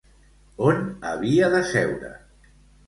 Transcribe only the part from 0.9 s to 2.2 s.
havia de seure?